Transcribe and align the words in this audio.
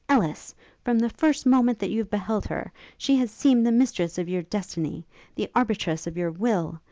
Ellis! 0.09 0.55
From 0.83 0.97
the 0.97 1.11
first 1.11 1.45
moment 1.45 1.77
that 1.77 1.91
you 1.91 1.99
have 1.99 2.09
beheld 2.09 2.47
her, 2.47 2.73
she 2.97 3.17
has 3.17 3.29
seemed 3.29 3.67
the 3.67 3.71
mistress 3.71 4.17
of 4.17 4.27
your 4.27 4.41
destiny, 4.41 5.05
the 5.35 5.49
arbitress 5.53 6.07
of 6.07 6.17
your 6.17 6.31
will. 6.31 6.79